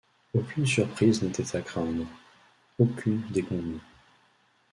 [0.33, 2.07] Aucune surprise n’était à craindre,
[2.79, 3.77] aucune déconvenue.